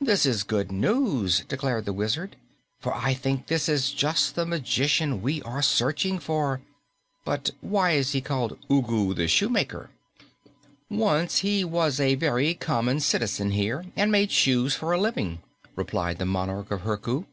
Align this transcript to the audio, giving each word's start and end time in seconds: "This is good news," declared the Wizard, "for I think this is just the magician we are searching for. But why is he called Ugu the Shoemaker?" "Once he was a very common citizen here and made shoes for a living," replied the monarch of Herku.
"This 0.00 0.24
is 0.24 0.44
good 0.44 0.70
news," 0.70 1.44
declared 1.48 1.86
the 1.86 1.92
Wizard, 1.92 2.36
"for 2.78 2.94
I 2.94 3.14
think 3.14 3.48
this 3.48 3.68
is 3.68 3.90
just 3.90 4.36
the 4.36 4.46
magician 4.46 5.20
we 5.20 5.42
are 5.42 5.60
searching 5.60 6.20
for. 6.20 6.62
But 7.24 7.50
why 7.60 7.90
is 7.94 8.12
he 8.12 8.20
called 8.20 8.60
Ugu 8.70 9.12
the 9.14 9.26
Shoemaker?" 9.26 9.90
"Once 10.88 11.38
he 11.38 11.64
was 11.64 11.98
a 11.98 12.14
very 12.14 12.54
common 12.54 13.00
citizen 13.00 13.50
here 13.50 13.84
and 13.96 14.12
made 14.12 14.30
shoes 14.30 14.76
for 14.76 14.92
a 14.92 15.00
living," 15.00 15.40
replied 15.74 16.18
the 16.20 16.26
monarch 16.26 16.70
of 16.70 16.82
Herku. 16.82 17.26